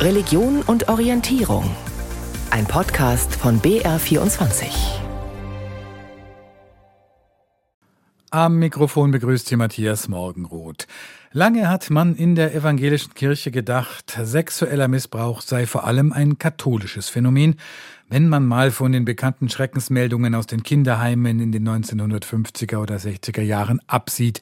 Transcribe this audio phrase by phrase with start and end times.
[0.00, 1.76] Religion und Orientierung.
[2.50, 4.64] Ein Podcast von BR24.
[8.30, 10.86] Am Mikrofon begrüßt hier Matthias Morgenroth.
[11.32, 17.10] Lange hat man in der evangelischen Kirche gedacht, sexueller Missbrauch sei vor allem ein katholisches
[17.10, 17.56] Phänomen,
[18.08, 23.42] wenn man mal von den bekannten Schreckensmeldungen aus den Kinderheimen in den 1950er oder 60er
[23.42, 24.40] Jahren absieht.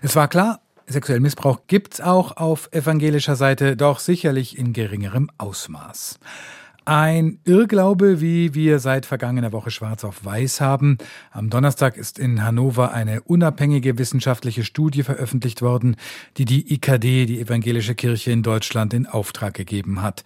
[0.00, 6.18] Es war klar, sexuellen Missbrauch gibt's auch auf evangelischer Seite, doch sicherlich in geringerem Ausmaß.
[6.86, 10.98] Ein Irrglaube, wie wir seit vergangener Woche schwarz auf weiß haben.
[11.30, 15.96] Am Donnerstag ist in Hannover eine unabhängige wissenschaftliche Studie veröffentlicht worden,
[16.36, 20.24] die die IKD, die Evangelische Kirche in Deutschland, in Auftrag gegeben hat.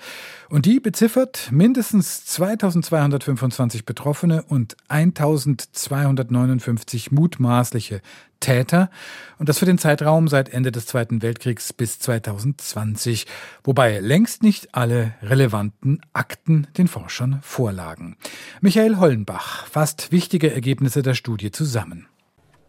[0.49, 8.01] Und die beziffert mindestens 2225 Betroffene und 1259 mutmaßliche
[8.41, 8.91] Täter
[9.39, 13.27] und das für den Zeitraum seit Ende des Zweiten Weltkriegs bis 2020,
[13.65, 18.17] wobei längst nicht alle relevanten Akten den Forschern vorlagen.
[18.61, 22.07] Michael Hollenbach fasst wichtige Ergebnisse der Studie zusammen.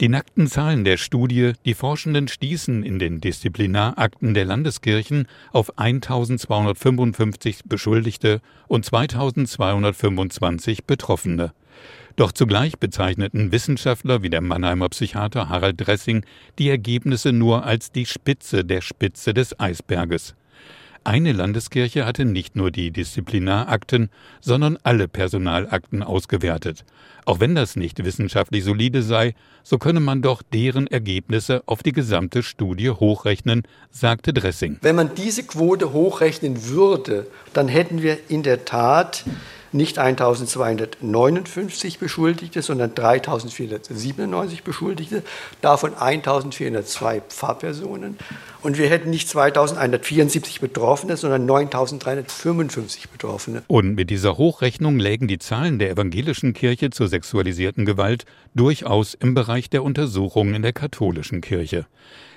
[0.01, 7.63] Die nackten Zahlen der Studie, die Forschenden stießen in den Disziplinarakten der Landeskirchen auf 1255
[7.65, 11.51] Beschuldigte und 2225 Betroffene.
[12.15, 16.25] Doch zugleich bezeichneten Wissenschaftler wie der Mannheimer Psychiater Harald Dressing
[16.57, 20.35] die Ergebnisse nur als die Spitze der Spitze des Eisberges.
[21.05, 24.09] Eine Landeskirche hatte nicht nur die Disziplinarakten,
[24.41, 26.83] sondern alle Personalakten ausgewertet.
[27.25, 31.93] Auch wenn das nicht wissenschaftlich solide sei, so könne man doch deren Ergebnisse auf die
[31.93, 34.77] gesamte Studie hochrechnen, sagte Dressing.
[34.81, 39.23] Wenn man diese Quote hochrechnen würde, dann hätten wir in der Tat
[39.71, 45.23] nicht 1259 Beschuldigte, sondern 3497 Beschuldigte,
[45.61, 48.17] davon 1402 Pfarrpersonen.
[48.61, 53.63] Und wir hätten nicht 2174 Betroffene, sondern 9355 Betroffene.
[53.67, 58.25] Und mit dieser Hochrechnung lägen die Zahlen der evangelischen Kirche zur sexualisierten Gewalt
[58.55, 61.85] durchaus im Bereich der Untersuchungen in der katholischen Kirche.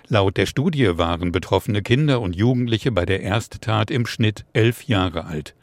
[0.08, 5.24] Laut der Studie waren betroffene Kinder und Jugendliche bei der Ersttat im Schnitt elf Jahre
[5.24, 5.54] alt.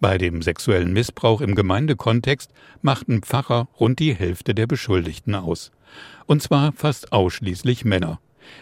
[0.00, 2.50] Bei dem sexuellen Missbrauch im Gemeindekontext
[2.82, 5.72] machten Pfarrer rund die Hälfte der Beschuldigten aus.
[6.26, 8.20] Und zwar fast ausschließlich Männer.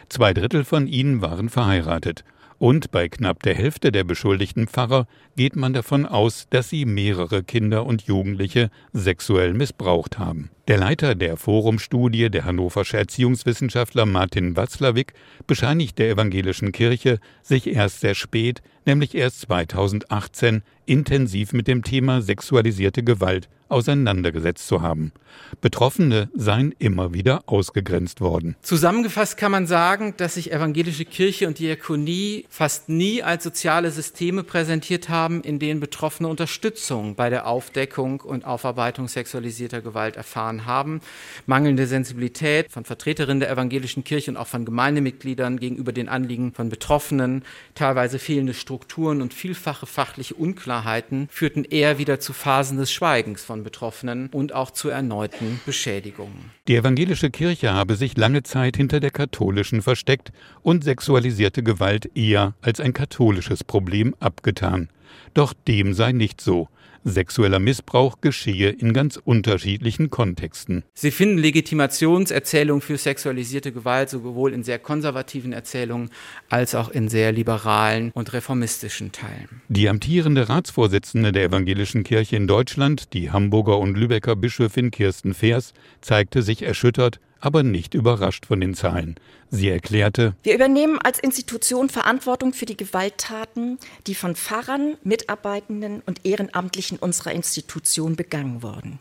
[0.09, 2.25] Zwei Drittel von ihnen waren verheiratet.
[2.59, 5.07] Und bei knapp der Hälfte der beschuldigten Pfarrer
[5.37, 10.51] geht man davon aus, dass sie mehrere Kinder und Jugendliche sexuell missbraucht haben.
[10.69, 15.13] Der Leiter der Forumstudie, der hannoversche Erziehungswissenschaftler Martin Watzlawick,
[15.47, 22.23] bescheinigt der evangelischen Kirche, sich erst sehr spät, nämlich erst 2018, intensiv mit dem Thema
[22.23, 25.13] sexualisierte Gewalt auseinandergesetzt zu haben.
[25.61, 28.57] Betroffene seien immer wieder ausgegrenzt worden.
[28.63, 34.45] Zusammengefasst kann man sagen, dass sich evangelische Kirche und Diakonie fast nie als soziale Systeme
[34.45, 41.01] präsentiert haben, in denen Betroffene Unterstützung bei der Aufdeckung und Aufarbeitung sexualisierter Gewalt erfahren haben.
[41.47, 46.69] Mangelnde Sensibilität von Vertreterinnen der evangelischen Kirche und auch von Gemeindemitgliedern gegenüber den Anliegen von
[46.69, 53.43] Betroffenen, teilweise fehlende Strukturen und vielfache fachliche Unklarheiten führten eher wieder zu Phasen des Schweigens
[53.43, 56.53] von Betroffenen und auch zu erneuten Beschädigungen.
[56.69, 60.33] Die evangelische Kirche habe sich lange Zeit hinter der katholischen versteckt
[60.63, 64.89] und sexualisierte Gewalt eher als ein katholisches Problem abgetan.
[65.35, 66.69] Doch dem sei nicht so.
[67.05, 70.85] Sexueller Missbrauch geschehe in ganz unterschiedlichen Kontexten.
[70.95, 76.11] Sie finden Legitimationserzählungen für sexualisierte Gewalt sowohl in sehr konservativen Erzählungen
[76.49, 79.63] als auch in sehr liberalen und reformistischen Teilen.
[79.69, 85.75] Die amtierende Ratsvorsitzende der Evangelischen Kirche in Deutschland, die Hamburger und Lübecker Bischöfin Kirsten Feers,
[86.01, 89.17] zeigte sich erschüttert, aber nicht überrascht von den Zahlen.
[89.51, 96.25] Sie erklärte, wir übernehmen als Institution Verantwortung für die Gewalttaten, die von Pfarrern, Mitarbeitenden und
[96.25, 98.99] Ehrenamtlichen unserer Institution begangen wurden.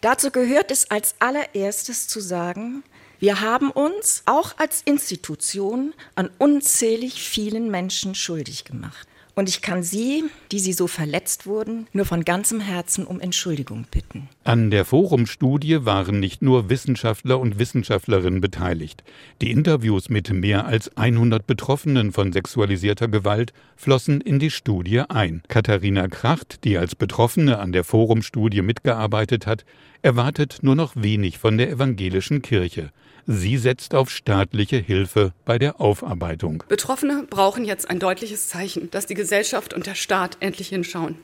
[0.00, 2.82] Dazu gehört es als allererstes zu sagen,
[3.18, 9.06] wir haben uns auch als Institution an unzählig vielen Menschen schuldig gemacht.
[9.34, 13.86] Und ich kann Sie, die Sie so verletzt wurden, nur von ganzem Herzen um Entschuldigung
[13.90, 14.28] bitten.
[14.44, 19.02] An der Forumstudie waren nicht nur Wissenschaftler und Wissenschaftlerinnen beteiligt.
[19.40, 25.42] Die Interviews mit mehr als 100 Betroffenen von sexualisierter Gewalt flossen in die Studie ein.
[25.48, 29.64] Katharina Kracht, die als Betroffene an der Forumstudie mitgearbeitet hat,
[30.02, 32.90] erwartet nur noch wenig von der evangelischen Kirche.
[33.26, 36.64] Sie setzt auf staatliche Hilfe bei der Aufarbeitung.
[36.68, 41.16] Betroffene brauchen jetzt ein deutliches Zeichen, dass die Gesellschaft und der Staat endlich hinschauen.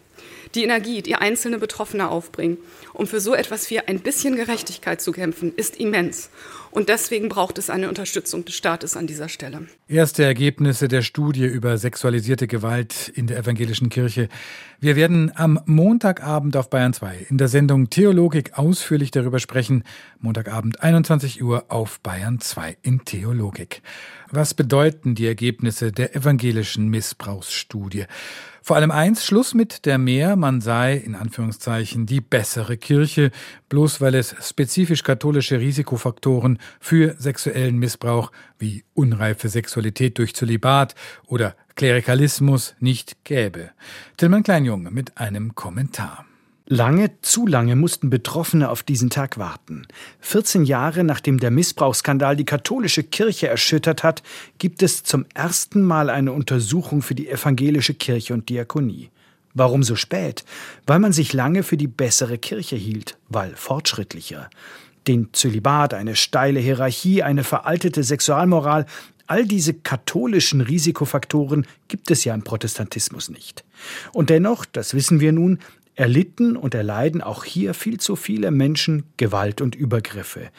[0.55, 2.59] Die Energie, die einzelne Betroffene aufbringen,
[2.95, 6.31] um für so etwas wie ein bisschen Gerechtigkeit zu kämpfen, ist immens.
[6.71, 9.67] Und deswegen braucht es eine Unterstützung des Staates an dieser Stelle.
[9.89, 14.29] Erste Ergebnisse der Studie über sexualisierte Gewalt in der evangelischen Kirche.
[14.81, 19.83] Wir werden am Montagabend auf Bayern 2 in der Sendung Theologik ausführlich darüber sprechen.
[20.21, 23.83] Montagabend 21 Uhr auf Bayern 2 in Theologik.
[24.31, 28.05] Was bedeuten die Ergebnisse der evangelischen Missbrauchsstudie?
[28.61, 33.31] Vor allem eins, Schluss mit der mehr, man sei, in Anführungszeichen, die bessere Kirche,
[33.71, 40.95] bloß weil es spezifisch katholische Risikofaktoren für sexuellen Missbrauch wie unreife Sexualität durch Zölibat
[41.27, 43.71] oder Klerikalismus nicht gäbe.
[44.19, 46.28] Tillmann Kleinjung mit einem Kommentar.
[46.71, 49.87] Lange, zu lange mussten Betroffene auf diesen Tag warten.
[50.21, 54.23] 14 Jahre nachdem der Missbrauchsskandal die katholische Kirche erschüttert hat,
[54.59, 59.09] gibt es zum ersten Mal eine Untersuchung für die evangelische Kirche und Diakonie.
[59.55, 60.45] Warum so spät?
[60.87, 64.51] Weil man sich lange für die bessere Kirche hielt, weil fortschrittlicher.
[65.07, 68.85] Den Zölibat, eine steile Hierarchie, eine veraltete Sexualmoral,
[69.29, 73.65] all diese katholischen Risikofaktoren gibt es ja im Protestantismus nicht.
[74.13, 75.61] Und dennoch, das wissen wir nun,
[75.99, 80.51] erlitten und erleiden auch hier viel zu viele Menschen Gewalt und Übergriffe.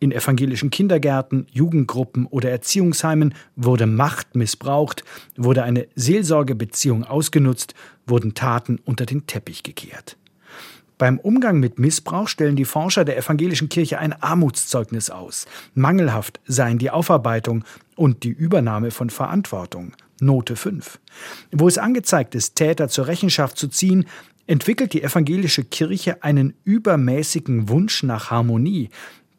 [0.00, 5.04] In evangelischen Kindergärten, Jugendgruppen oder Erziehungsheimen wurde Macht missbraucht,
[5.36, 7.74] wurde eine Seelsorgebeziehung ausgenutzt,
[8.06, 10.16] wurden Taten unter den Teppich gekehrt.
[10.98, 15.46] Beim Umgang mit Missbrauch stellen die Forscher der evangelischen Kirche ein Armutszeugnis aus.
[15.74, 19.92] Mangelhaft seien die Aufarbeitung und die Übernahme von Verantwortung.
[20.20, 20.98] Note 5.
[21.52, 24.06] Wo es angezeigt ist, Täter zur Rechenschaft zu ziehen,
[24.48, 28.88] entwickelt die evangelische Kirche einen übermäßigen Wunsch nach Harmonie.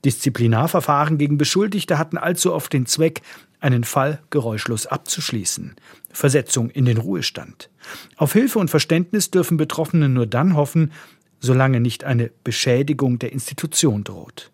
[0.05, 3.21] Disziplinarverfahren gegen Beschuldigte hatten allzu oft den Zweck,
[3.59, 5.75] einen Fall geräuschlos abzuschließen.
[6.13, 7.69] Versetzung in den Ruhestand.
[8.15, 10.93] Auf Hilfe und Verständnis dürfen Betroffene nur dann hoffen,
[11.41, 14.51] solange nicht eine Beschädigung der Institution droht.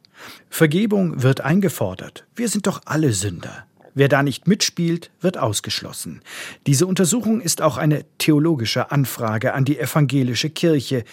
[0.50, 2.26] Vergebung wird eingefordert.
[2.36, 3.68] Wir sind doch alle Sünder.
[3.98, 6.22] Wer da nicht mitspielt, wird ausgeschlossen.
[6.68, 11.06] Diese Untersuchung ist auch eine theologische Anfrage an die evangelische Kirche.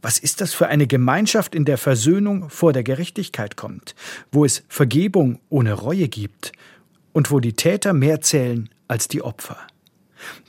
[0.00, 3.96] Was ist das für eine Gemeinschaft, in der Versöhnung vor der Gerechtigkeit kommt,
[4.30, 6.52] wo es Vergebung ohne Reue gibt
[7.12, 9.58] und wo die Täter mehr zählen als die Opfer?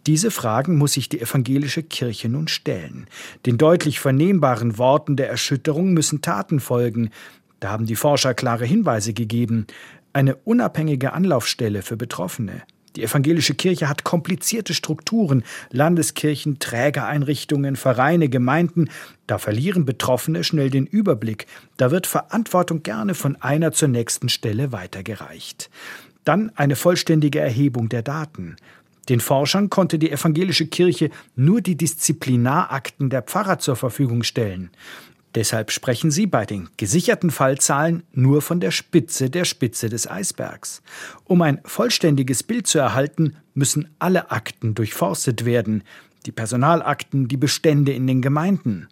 [0.05, 3.07] Diese Fragen muss sich die evangelische Kirche nun stellen.
[3.47, 7.09] Den deutlich vernehmbaren Worten der Erschütterung müssen Taten folgen.
[7.59, 9.65] Da haben die Forscher klare Hinweise gegeben
[10.13, 12.63] eine unabhängige Anlaufstelle für Betroffene.
[12.95, 18.89] Die evangelische Kirche hat komplizierte Strukturen, Landeskirchen, Trägereinrichtungen, Vereine, Gemeinden.
[19.27, 21.45] Da verlieren Betroffene schnell den Überblick.
[21.77, 25.69] Da wird Verantwortung gerne von einer zur nächsten Stelle weitergereicht.
[26.23, 28.55] Dann eine vollständige Erhebung der Daten.
[29.07, 34.69] Den Forschern konnte die evangelische Kirche nur die Disziplinarakten der Pfarrer zur Verfügung stellen.
[35.35, 40.81] Deshalb sprechen sie bei den gesicherten Fallzahlen nur von der Spitze der Spitze des Eisbergs.
[41.25, 45.83] Um ein vollständiges Bild zu erhalten, müssen alle Akten durchforstet werden,
[46.25, 48.87] die Personalakten, die Bestände in den Gemeinden.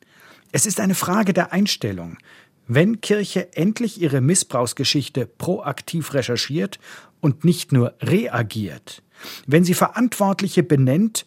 [0.52, 2.18] Es ist eine Frage der Einstellung.
[2.68, 6.80] Wenn Kirche endlich ihre Missbrauchsgeschichte proaktiv recherchiert
[7.20, 9.02] und nicht nur reagiert,
[9.48, 11.26] wenn sie Verantwortliche benennt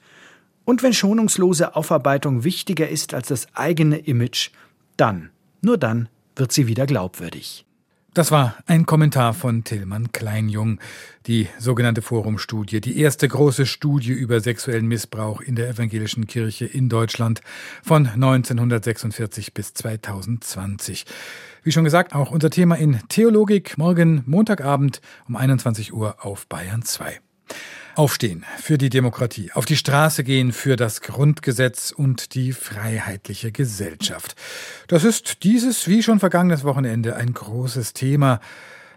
[0.64, 4.50] und wenn schonungslose Aufarbeitung wichtiger ist als das eigene Image,
[5.00, 5.30] dann,
[5.62, 7.64] nur dann wird sie wieder glaubwürdig.
[8.12, 10.80] Das war ein Kommentar von Tillmann Kleinjung.
[11.28, 16.88] Die sogenannte Forumstudie, die erste große Studie über sexuellen Missbrauch in der evangelischen Kirche in
[16.88, 17.40] Deutschland
[17.84, 21.06] von 1946 bis 2020.
[21.62, 26.82] Wie schon gesagt, auch unser Thema in Theologik morgen Montagabend um 21 Uhr auf Bayern
[26.82, 27.20] 2.
[27.96, 34.36] Aufstehen für die Demokratie, auf die Straße gehen für das Grundgesetz und die freiheitliche Gesellschaft.
[34.86, 38.40] Das ist dieses, wie schon vergangenes Wochenende, ein großes Thema.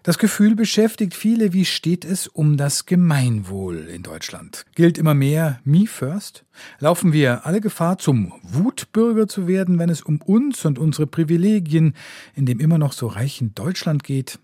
[0.03, 4.65] Das Gefühl beschäftigt viele, wie steht es um das Gemeinwohl in Deutschland?
[4.75, 6.43] Gilt immer mehr Me First?
[6.79, 11.95] Laufen wir alle Gefahr, zum Wutbürger zu werden, wenn es um uns und unsere Privilegien
[12.35, 14.39] in dem immer noch so reichen Deutschland geht?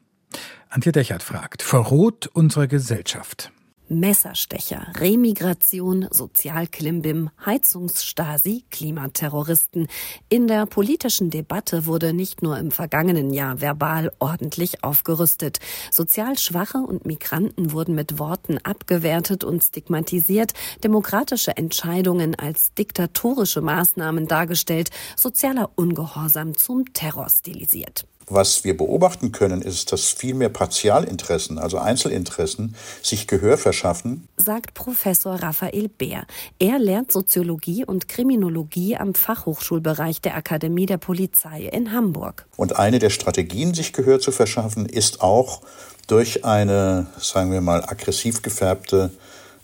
[0.70, 3.52] Antje Dechert fragt, verroht unsere Gesellschaft?
[3.90, 9.88] Messerstecher, Remigration, Sozialklimbim, Heizungsstasi, Klimaterroristen.
[10.30, 15.60] In der politischen Debatte wurde nicht nur im vergangenen Jahr verbal ordentlich aufgerüstet.
[15.92, 20.54] Sozial Schwache und Migranten wurden mit Worten abgewertet und stigmatisiert,
[20.84, 28.06] demokratische Entscheidungen als diktatorische Maßnahmen dargestellt, sozialer Ungehorsam zum Terror stilisiert.
[28.30, 34.28] Was wir beobachten können, ist, dass viel mehr Partialinteressen, also Einzelinteressen, sich Gehör verschaffen.
[34.38, 36.26] Sagt Professor Raphael Bär.
[36.60, 42.46] Er lehrt Soziologie und Kriminologie am Fachhochschulbereich der Akademie der Polizei in Hamburg.
[42.56, 45.62] Und eine der Strategien, sich Gehör zu verschaffen, ist auch
[46.08, 49.12] durch eine, sagen wir mal, aggressiv gefärbte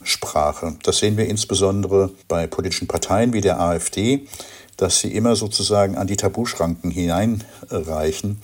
[0.03, 0.75] Sprache.
[0.83, 4.27] Das sehen wir insbesondere bei politischen Parteien wie der AfD,
[4.77, 8.39] dass sie immer sozusagen an die Tabuschranken hineinreichen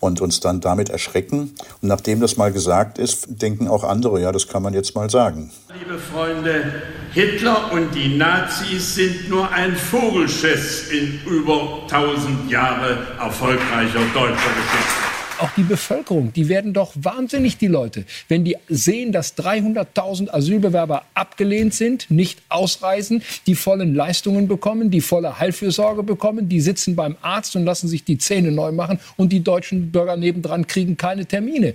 [0.00, 1.54] und uns dann damit erschrecken.
[1.82, 5.10] Und nachdem das mal gesagt ist, denken auch andere, ja, das kann man jetzt mal
[5.10, 5.50] sagen.
[5.78, 14.00] Liebe Freunde, Hitler und die Nazis sind nur ein Vogelschiss in über 1000 Jahre erfolgreicher
[14.14, 14.99] deutscher Geschichte
[15.40, 21.04] auch die Bevölkerung, die werden doch wahnsinnig, die Leute, wenn die sehen, dass 300.000 Asylbewerber
[21.14, 27.16] abgelehnt sind, nicht ausreisen, die vollen Leistungen bekommen, die volle Heilfürsorge bekommen, die sitzen beim
[27.22, 31.26] Arzt und lassen sich die Zähne neu machen und die deutschen Bürger nebendran kriegen keine
[31.26, 31.74] Termine.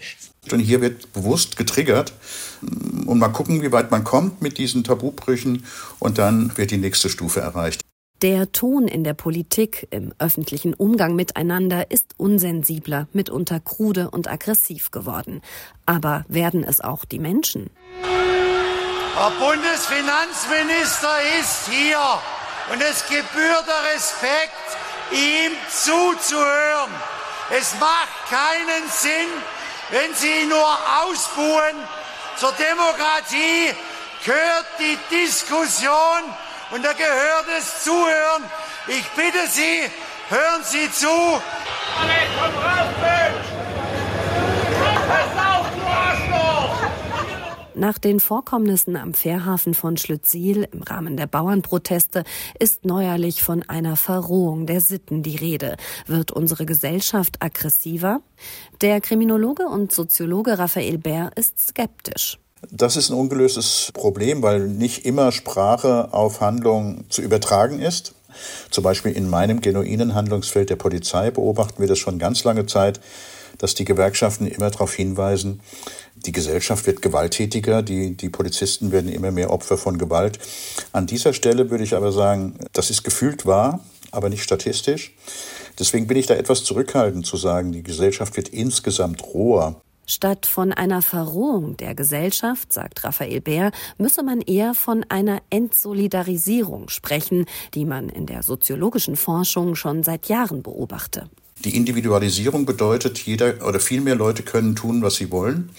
[0.52, 2.14] Und hier wird bewusst getriggert
[3.06, 5.64] und mal gucken, wie weit man kommt mit diesen Tabubrüchen
[6.00, 7.82] und dann wird die nächste Stufe erreicht.
[8.22, 14.90] Der Ton in der Politik, im öffentlichen Umgang miteinander ist unsensibler, mitunter krude und aggressiv
[14.92, 15.42] geworden.
[15.86, 17.70] Aber werden es auch die Menschen?
[18.02, 22.00] Der Bundesfinanzminister ist hier
[22.72, 24.78] und es gebührt der Respekt,
[25.12, 26.92] ihm zuzuhören.
[27.52, 29.30] Es macht keinen Sinn,
[29.92, 31.76] wenn Sie ihn nur ausbuhen.
[32.38, 33.76] Zur Demokratie
[34.26, 36.24] gehört die Diskussion
[36.76, 38.44] und da gehört es Zuhören.
[38.88, 39.88] Ich bitte Sie,
[40.30, 41.08] hören Sie zu.
[47.76, 52.24] Nach den Vorkommnissen am Fährhafen von Schlüttsiel im Rahmen der Bauernproteste
[52.60, 55.78] ist neuerlich von einer Verrohung der Sitten die Rede.
[56.08, 58.22] Wird unsere Gesellschaft aggressiver?
[58.82, 62.38] Der Kriminologe und Soziologe Raphael Bär ist skeptisch.
[62.72, 68.14] Das ist ein ungelöstes Problem, weil nicht immer Sprache auf Handlung zu übertragen ist.
[68.70, 73.00] Zum Beispiel in meinem genuinen Handlungsfeld der Polizei beobachten wir das schon ganz lange Zeit,
[73.58, 75.62] dass die Gewerkschaften immer darauf hinweisen,
[76.26, 80.40] die Gesellschaft wird gewalttätiger, die, die Polizisten werden immer mehr Opfer von Gewalt.
[80.92, 83.80] An dieser Stelle würde ich aber sagen, das ist gefühlt wahr,
[84.12, 85.14] aber nicht statistisch.
[85.78, 89.82] Deswegen bin ich da etwas zurückhaltend zu sagen, die Gesellschaft wird insgesamt roher.
[90.08, 96.90] Statt von einer Verrohung der Gesellschaft, sagt Raphael Bär, müsse man eher von einer Entsolidarisierung
[96.90, 101.30] sprechen, die man in der soziologischen Forschung schon seit Jahren beobachte.
[101.64, 105.72] Die Individualisierung bedeutet, jeder oder viel mehr Leute können tun, was sie wollen.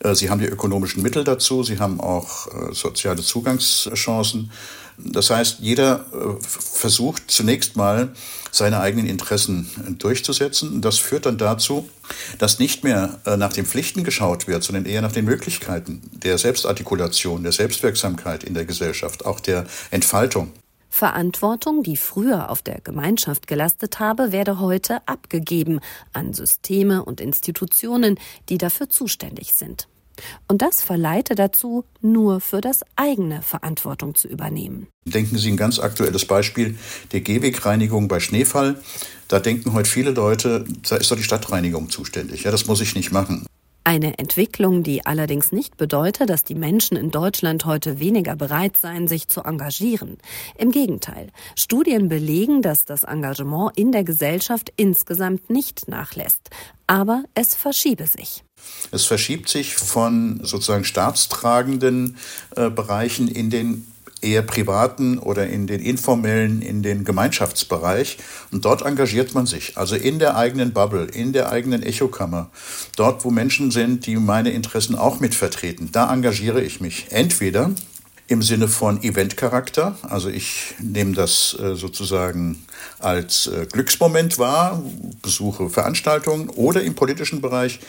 [0.00, 4.50] Äh, sie haben die ökonomischen Mittel dazu, sie haben auch äh, soziale Zugangschancen.
[4.98, 8.12] Das heißt, jeder äh, versucht zunächst mal
[8.50, 10.80] seine eigenen Interessen durchzusetzen.
[10.80, 11.88] Das führt dann dazu,
[12.38, 17.42] dass nicht mehr nach den Pflichten geschaut wird, sondern eher nach den Möglichkeiten der Selbstartikulation,
[17.42, 20.50] der Selbstwirksamkeit in der Gesellschaft, auch der Entfaltung.
[20.90, 25.80] Verantwortung, die früher auf der Gemeinschaft gelastet habe, werde heute abgegeben
[26.12, 29.86] an Systeme und Institutionen, die dafür zuständig sind.
[30.46, 34.88] Und das verleite dazu, nur für das eigene Verantwortung zu übernehmen.
[35.04, 36.76] Denken Sie ein ganz aktuelles Beispiel
[37.12, 38.80] der Gehwegreinigung bei Schneefall.
[39.28, 42.44] Da denken heute viele Leute, da ist doch die Stadtreinigung zuständig.
[42.44, 43.46] Ja, das muss ich nicht machen.
[43.88, 49.08] Eine Entwicklung, die allerdings nicht bedeutet, dass die Menschen in Deutschland heute weniger bereit seien,
[49.08, 50.18] sich zu engagieren.
[50.58, 51.28] Im Gegenteil.
[51.56, 56.50] Studien belegen, dass das Engagement in der Gesellschaft insgesamt nicht nachlässt.
[56.86, 58.44] Aber es verschiebe sich.
[58.90, 62.16] Es verschiebt sich von sozusagen staatstragenden
[62.56, 63.86] äh, Bereichen in den
[64.20, 68.18] eher privaten oder in den informellen, in den Gemeinschaftsbereich.
[68.50, 72.50] Und dort engagiert man sich, also in der eigenen Bubble, in der eigenen Echokammer,
[72.96, 75.90] dort, wo Menschen sind, die meine Interessen auch mitvertreten.
[75.92, 77.06] Da engagiere ich mich.
[77.10, 77.70] Entweder
[78.26, 82.62] im Sinne von Eventcharakter, also ich nehme das äh, sozusagen
[82.98, 84.82] als äh, Glücksmoment wahr,
[85.22, 87.80] besuche Veranstaltungen oder im politischen Bereich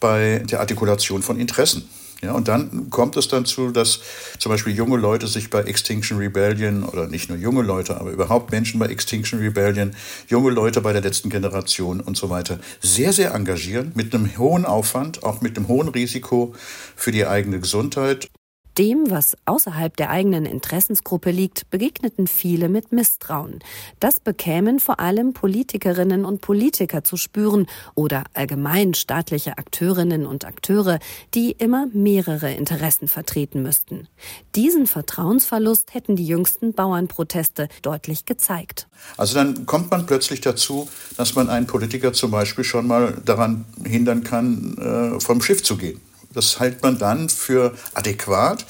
[0.00, 1.88] bei der Artikulation von Interessen.
[2.22, 4.00] Ja, und dann kommt es dazu, dass
[4.38, 8.52] zum Beispiel junge Leute sich bei Extinction Rebellion oder nicht nur junge Leute, aber überhaupt
[8.52, 9.94] Menschen bei Extinction Rebellion,
[10.26, 14.64] junge Leute bei der letzten Generation und so weiter sehr, sehr engagieren, mit einem hohen
[14.64, 16.54] Aufwand, auch mit einem hohen Risiko
[16.96, 18.28] für die eigene Gesundheit.
[18.78, 23.60] Dem, was außerhalb der eigenen Interessensgruppe liegt, begegneten viele mit Misstrauen.
[24.00, 30.98] Das bekämen vor allem Politikerinnen und Politiker zu spüren oder allgemein staatliche Akteurinnen und Akteure,
[31.32, 34.08] die immer mehrere Interessen vertreten müssten.
[34.54, 38.88] Diesen Vertrauensverlust hätten die jüngsten Bauernproteste deutlich gezeigt.
[39.16, 43.64] Also dann kommt man plötzlich dazu, dass man einen Politiker zum Beispiel schon mal daran
[43.84, 44.76] hindern kann,
[45.16, 45.98] äh, vom Schiff zu gehen.
[46.36, 48.66] Das hält man dann für adäquat,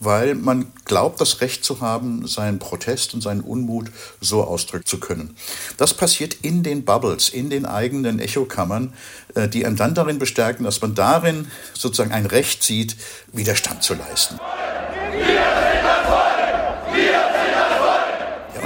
[0.00, 5.00] weil man glaubt, das Recht zu haben, seinen Protest und seinen Unmut so ausdrücken zu
[5.00, 5.34] können.
[5.78, 8.92] Das passiert in den Bubbles, in den eigenen Echokammern,
[9.34, 12.96] äh, die einen dann darin bestärken, dass man darin sozusagen ein Recht sieht,
[13.32, 14.38] Widerstand zu leisten.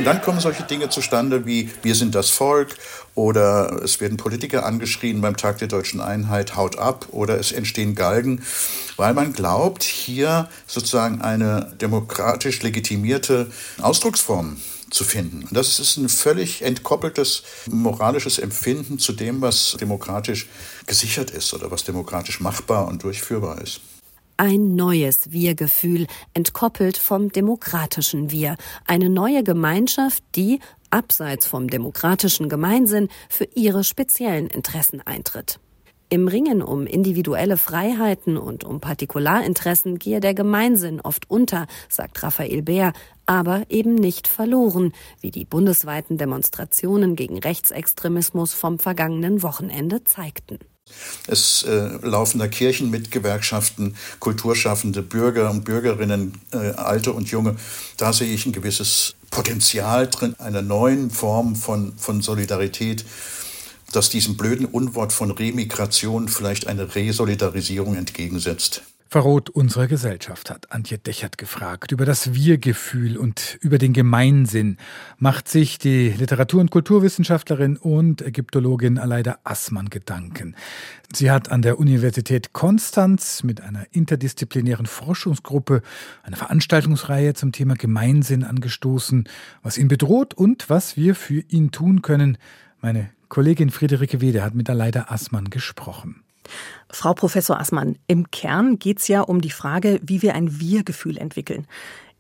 [0.01, 2.75] Und dann kommen solche Dinge zustande wie wir sind das Volk
[3.15, 7.95] oder es werden Politiker angeschrien beim Tag der deutschen Einheit, haut ab oder es entstehen
[7.95, 8.43] Galgen,
[8.97, 13.49] weil man glaubt, hier sozusagen eine demokratisch legitimierte
[13.83, 14.57] Ausdrucksform
[14.89, 15.43] zu finden.
[15.43, 20.49] Und das ist ein völlig entkoppeltes moralisches Empfinden zu dem, was demokratisch
[20.87, 23.83] gesichert ist oder was demokratisch machbar und durchführbar ist
[24.41, 28.57] ein neues Wir-Gefühl, entkoppelt vom demokratischen Wir,
[28.87, 35.61] eine neue Gemeinschaft, die, abseits vom demokratischen Gemeinsinn, für ihre speziellen Interessen eintritt.
[36.09, 42.63] Im Ringen um individuelle Freiheiten und um Partikularinteressen gehe der Gemeinsinn oft unter, sagt Raphael
[42.63, 42.95] Bär,
[43.27, 50.61] aber eben nicht verloren, wie die bundesweiten Demonstrationen gegen Rechtsextremismus vom vergangenen Wochenende zeigten.
[51.27, 57.57] Es äh, laufen da Kirchen mit Gewerkschaften, Kulturschaffende, Bürger und Bürgerinnen, äh, alte und junge.
[57.97, 63.05] Da sehe ich ein gewisses Potenzial drin, einer neuen Form von, von Solidarität,
[63.93, 70.97] das diesem blöden Unwort von Remigration vielleicht eine Resolidarisierung entgegensetzt verroht unserer Gesellschaft, hat Antje
[70.97, 71.91] Dechert gefragt.
[71.91, 74.77] Über das Wir-Gefühl und über den Gemeinsinn
[75.19, 80.55] macht sich die Literatur- und Kulturwissenschaftlerin und Ägyptologin Aleida Assmann Gedanken.
[81.13, 85.83] Sie hat an der Universität Konstanz mit einer interdisziplinären Forschungsgruppe
[86.23, 89.29] eine Veranstaltungsreihe zum Thema Gemeinsinn angestoßen,
[89.65, 92.39] was ihn bedroht und was wir für ihn tun können.
[92.81, 96.23] Meine Kollegin Friederike Wede hat mit Aleida Assmann gesprochen.
[96.91, 101.19] Frau Professor Assmann, im Kern geht es ja um die Frage, wie wir ein Wir-Gefühl
[101.19, 101.67] entwickeln.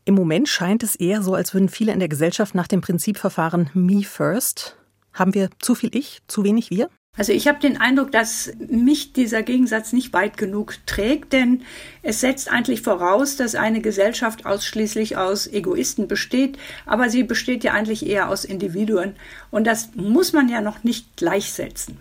[0.04, 3.18] Im Moment scheint es eher so, als würden viele in der Gesellschaft nach dem Prinzip
[3.18, 4.76] verfahren Me First.
[5.12, 6.88] Haben wir zu viel Ich, zu wenig Wir?
[7.16, 11.62] Also ich habe den Eindruck, dass mich dieser Gegensatz nicht weit genug trägt, denn
[12.02, 17.72] es setzt eigentlich voraus, dass eine Gesellschaft ausschließlich aus Egoisten besteht, aber sie besteht ja
[17.72, 19.16] eigentlich eher aus Individuen
[19.50, 21.98] und das muss man ja noch nicht gleichsetzen.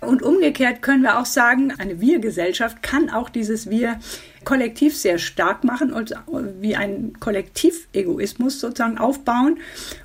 [0.00, 4.00] Und umgekehrt können wir auch sagen, eine Wir-Gesellschaft kann auch dieses Wir
[4.48, 6.14] kollektiv sehr stark machen und
[6.62, 9.58] wie ein Kollektivegoismus sozusagen aufbauen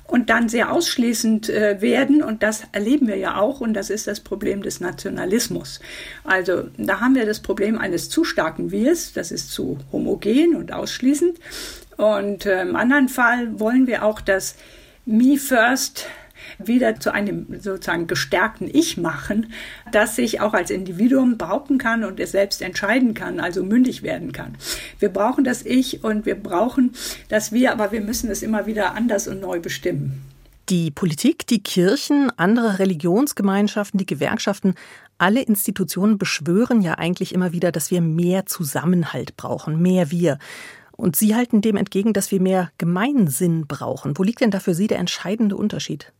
[0.06, 2.22] und dann sehr ausschließend äh, werden.
[2.22, 3.62] Und das erleben wir ja auch.
[3.62, 5.80] Und das ist das Problem des Nationalismus.
[6.24, 9.14] Also da haben wir das Problem eines zu starken Wirs.
[9.14, 11.38] Das ist zu homogen und ausschließend.
[11.96, 14.56] Und äh, im anderen Fall wollen wir auch das
[15.06, 16.04] Me First
[16.58, 19.52] wieder zu einem sozusagen gestärkten Ich machen,
[19.92, 24.32] das sich auch als Individuum behaupten kann und es selbst entscheiden kann, also mündig werden
[24.32, 24.56] kann.
[24.98, 26.92] Wir brauchen das Ich und wir brauchen
[27.28, 30.22] das Wir, aber wir müssen es immer wieder anders und neu bestimmen.
[30.70, 34.74] Die Politik, die Kirchen, andere Religionsgemeinschaften, die Gewerkschaften,
[35.18, 40.38] alle Institutionen beschwören ja eigentlich immer wieder, dass wir mehr Zusammenhalt brauchen, mehr wir.
[40.92, 44.16] Und Sie halten dem entgegen, dass wir mehr Gemeinsinn brauchen.
[44.16, 46.12] Wo liegt denn da für Sie der entscheidende Unterschied?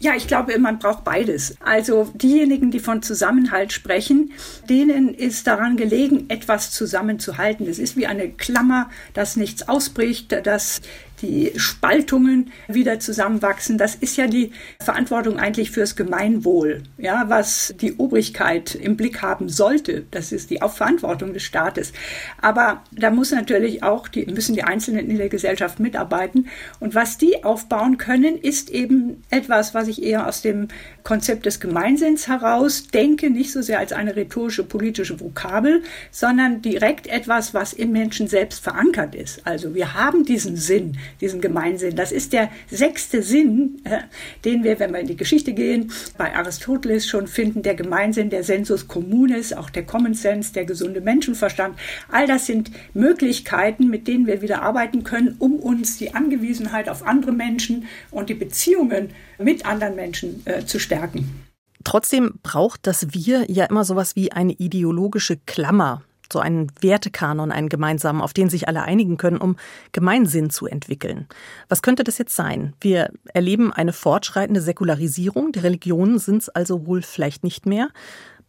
[0.00, 1.56] Ja, ich glaube, man braucht beides.
[1.58, 4.30] Also diejenigen, die von Zusammenhalt sprechen,
[4.68, 7.66] denen ist daran gelegen, etwas zusammenzuhalten.
[7.66, 10.80] Es ist wie eine Klammer, dass nichts ausbricht, dass
[11.22, 13.78] die Spaltungen wieder zusammenwachsen.
[13.78, 19.48] Das ist ja die Verantwortung eigentlich fürs Gemeinwohl, ja, was die Obrigkeit im Blick haben
[19.48, 20.04] sollte.
[20.10, 21.92] Das ist die Verantwortung des Staates.
[22.40, 26.48] Aber da muss natürlich auch die, müssen die Einzelnen in der Gesellschaft mitarbeiten.
[26.80, 30.68] Und was die aufbauen können, ist eben etwas, was ich eher aus dem
[31.02, 37.06] Konzept des Gemeinsinns heraus denke, nicht so sehr als eine rhetorische politische Vokabel, sondern direkt
[37.06, 39.46] etwas, was im Menschen selbst verankert ist.
[39.46, 41.96] Also wir haben diesen Sinn, diesen Gemeinsinn.
[41.96, 44.00] Das ist der sechste Sinn, äh,
[44.44, 48.44] den wir, wenn wir in die Geschichte gehen, bei Aristoteles schon finden, der Gemeinsinn, der
[48.44, 51.78] Sensus communis, auch der Common Sense, der gesunde Menschenverstand.
[52.10, 57.06] All das sind Möglichkeiten, mit denen wir wieder arbeiten können, um uns die Angewiesenheit auf
[57.06, 61.46] andere Menschen und die Beziehungen mit anderen Menschen äh, zu stärken.
[61.84, 67.68] Trotzdem braucht das Wir ja immer sowas wie eine ideologische Klammer so einen Wertekanon, einen
[67.68, 69.56] gemeinsamen, auf den sich alle einigen können, um
[69.92, 71.26] Gemeinsinn zu entwickeln.
[71.68, 72.74] Was könnte das jetzt sein?
[72.80, 77.88] Wir erleben eine fortschreitende Säkularisierung, die Religionen sind es also wohl vielleicht nicht mehr.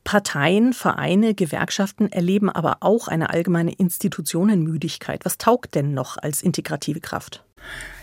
[0.04, 5.26] Parteien, Vereine, Gewerkschaften erleben aber auch eine allgemeine Institutionenmüdigkeit.
[5.26, 7.44] Was taugt denn noch als integrative Kraft?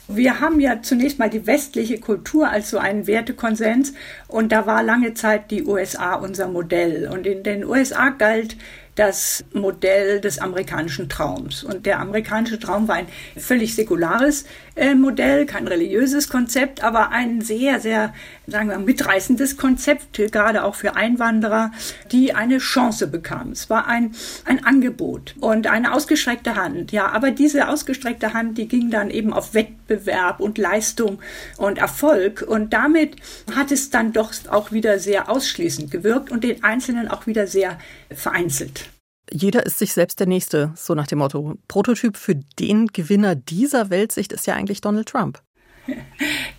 [0.08, 3.92] Wir haben ja zunächst mal die westliche Kultur als so einen Wertekonsens
[4.28, 7.08] und da war lange Zeit die USA unser Modell.
[7.12, 8.56] Und in den USA galt
[8.96, 11.62] das Modell des amerikanischen Traums.
[11.62, 14.46] Und der amerikanische Traum war ein völlig säkulares
[14.94, 18.12] Modell, kein religiöses Konzept, aber ein sehr, sehr,
[18.46, 21.72] sagen wir, mitreißendes Konzept, gerade auch für Einwanderer,
[22.12, 23.52] die eine Chance bekamen.
[23.52, 26.92] Es war ein, ein Angebot und eine ausgestreckte Hand.
[26.92, 31.20] Ja, aber diese ausgestreckte Hand, die ging dann eben auf Wettbewerb und Leistung
[31.56, 32.44] und Erfolg.
[32.46, 33.16] Und damit
[33.54, 37.78] hat es dann doch auch wieder sehr ausschließend gewirkt und den Einzelnen auch wieder sehr
[38.10, 38.90] vereinzelt.
[39.30, 41.56] Jeder ist sich selbst der Nächste, so nach dem Motto.
[41.68, 45.42] Prototyp für den Gewinner dieser Weltsicht ist ja eigentlich Donald Trump.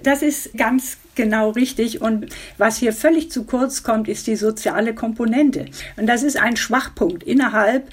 [0.03, 2.01] Das ist ganz genau richtig.
[2.01, 5.65] Und was hier völlig zu kurz kommt, ist die soziale Komponente.
[5.97, 7.89] Und das ist ein Schwachpunkt innerhalb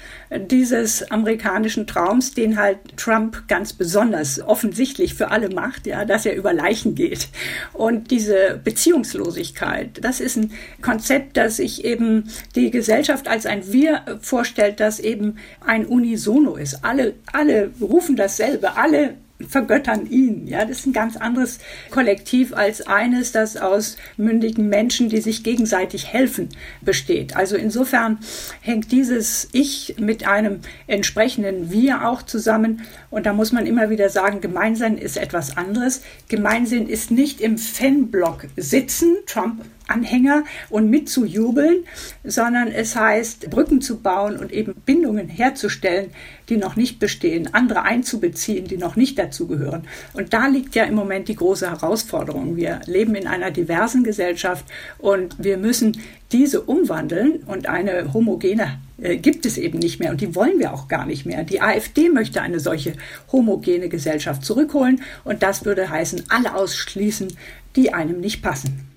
[0.49, 6.35] dieses amerikanischen Traums, den halt Trump ganz besonders offensichtlich für alle macht, ja, dass er
[6.35, 7.27] über Leichen geht.
[7.73, 14.19] Und diese Beziehungslosigkeit, das ist ein Konzept, das sich eben die Gesellschaft als ein Wir
[14.21, 16.85] vorstellt, das eben ein Unisono ist.
[16.85, 19.15] Alle, alle rufen dasselbe, alle
[19.47, 20.47] vergöttern ihn.
[20.47, 21.59] Ja, das ist ein ganz anderes
[21.91, 26.49] Kollektiv als eines, das aus mündigen Menschen, die sich gegenseitig helfen,
[26.81, 27.35] besteht.
[27.35, 28.19] Also insofern
[28.61, 32.81] hängt dieses Ich mit einem entsprechenden Wir auch zusammen.
[33.09, 36.01] Und da muss man immer wieder sagen, Gemeinsinn ist etwas anderes.
[36.29, 41.85] Gemeinsinn ist nicht im Fanblock sitzen, Trump Anhänger und mitzujubeln,
[42.23, 46.11] sondern es heißt, Brücken zu bauen und eben Bindungen herzustellen,
[46.49, 49.87] die noch nicht bestehen, andere einzubeziehen, die noch nicht dazugehören.
[50.13, 52.55] Und da liegt ja im Moment die große Herausforderung.
[52.55, 54.65] Wir leben in einer diversen Gesellschaft
[54.97, 55.97] und wir müssen
[56.31, 60.73] diese umwandeln und eine homogene äh, gibt es eben nicht mehr und die wollen wir
[60.73, 61.43] auch gar nicht mehr.
[61.43, 62.93] Die AfD möchte eine solche
[63.31, 67.33] homogene Gesellschaft zurückholen und das würde heißen, alle ausschließen,
[67.75, 68.94] die einem nicht passen.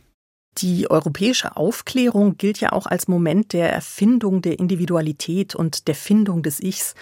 [0.60, 6.42] Die europäische Aufklärung gilt ja auch als Moment der Erfindung der Individualität und der Findung
[6.42, 6.94] des Ichs.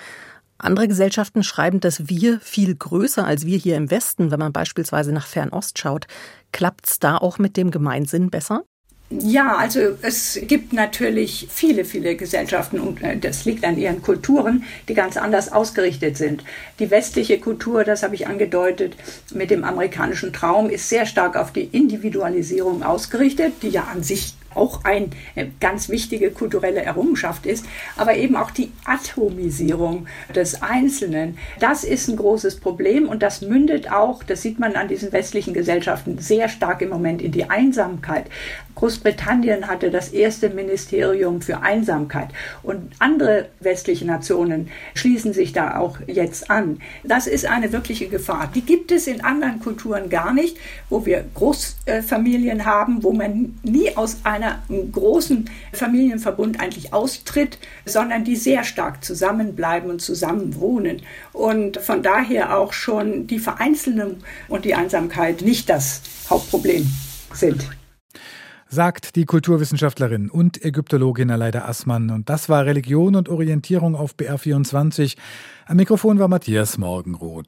[0.59, 5.13] Andere Gesellschaften schreiben das Wir viel größer als wir hier im Westen, wenn man beispielsweise
[5.13, 6.07] nach Fernost schaut.
[6.53, 8.65] Klappt's da auch mit dem Gemeinsinn besser?
[9.09, 14.65] Ja, also es gibt natürlich viele, viele Gesellschaften und äh, das liegt an ihren Kulturen,
[14.89, 16.43] die ganz anders ausgerichtet sind.
[16.81, 18.97] Die westliche Kultur, das habe ich angedeutet,
[19.33, 24.35] mit dem amerikanischen Traum ist sehr stark auf die Individualisierung ausgerichtet, die ja an sich
[24.57, 27.67] auch eine äh, ganz wichtige kulturelle Errungenschaft ist,
[27.97, 31.39] aber eben auch die Atomisierung des Einzelnen.
[31.61, 35.55] Das ist ein großes Problem und das mündet auch, das sieht man an diesen westlichen
[35.55, 38.27] Gesellschaften sehr stark im Moment in die Einsamkeit.
[38.77, 42.29] Großbritannien hatte das erste Ministerium für Einsamkeit
[42.63, 46.81] und andere westliche Nationen schließen sich da auch jetzt an.
[47.03, 48.51] Das ist eine wirkliche Gefahr.
[48.55, 50.59] Die gibt es in anderen Kulturen gar nicht,
[50.91, 58.37] wo wir Großfamilien haben, wo man nie aus einer großen Familienverbund eigentlich austritt, sondern die
[58.37, 65.43] sehr stark zusammenbleiben und zusammenwohnen und von daher auch schon die Vereinzelung und die Einsamkeit
[65.43, 66.87] nicht das Hauptproblem
[67.33, 67.67] sind
[68.69, 72.11] sagt die Kulturwissenschaftlerin und Ägyptologin Aleida Assmann.
[72.11, 75.17] Und das war Religion und Orientierung auf BR24.
[75.67, 77.45] Am Mikrofon war Matthias Morgenroth.